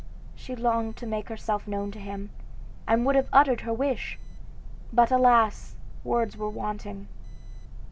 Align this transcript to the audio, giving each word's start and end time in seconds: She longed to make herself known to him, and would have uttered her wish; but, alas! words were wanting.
She 0.35 0.55
longed 0.55 0.97
to 0.97 1.05
make 1.05 1.29
herself 1.29 1.67
known 1.67 1.91
to 1.91 1.99
him, 1.99 2.31
and 2.87 3.05
would 3.05 3.13
have 3.15 3.29
uttered 3.31 3.61
her 3.61 3.71
wish; 3.71 4.17
but, 4.91 5.11
alas! 5.11 5.75
words 6.03 6.35
were 6.35 6.49
wanting. 6.49 7.07